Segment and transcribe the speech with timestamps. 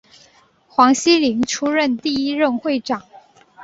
[0.67, 3.03] 黄锡麟出任第一任会长。